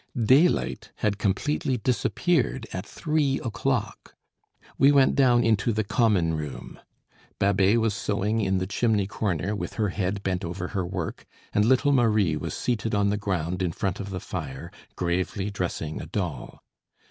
[0.19, 4.15] Daylight had completely disappeared at three o'clock.
[4.79, 6.79] We went down into the common room.
[7.37, 11.65] Babet was sewing in the chimney corner, with her head bent over her work; and
[11.65, 16.07] little Marie was seated on the ground, in front of the fire, gravely dressing a
[16.07, 16.63] doll.